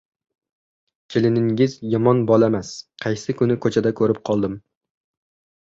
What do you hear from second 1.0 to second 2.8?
—Keliningiz yomon bolamas,